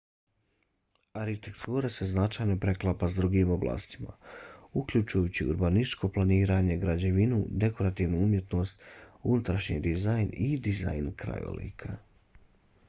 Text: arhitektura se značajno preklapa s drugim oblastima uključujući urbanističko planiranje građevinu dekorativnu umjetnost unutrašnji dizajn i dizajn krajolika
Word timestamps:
arhitektura 1.23 1.89
se 1.95 2.05
značajno 2.11 2.53
preklapa 2.63 3.09
s 3.09 3.17
drugim 3.19 3.49
oblastima 3.55 4.15
uključujući 4.81 5.45
urbanističko 5.55 6.09
planiranje 6.15 6.77
građevinu 6.85 7.41
dekorativnu 7.65 8.21
umjetnost 8.29 8.81
unutrašnji 9.35 9.79
dizajn 9.89 10.33
i 10.47 10.49
dizajn 10.69 11.13
krajolika 11.25 11.93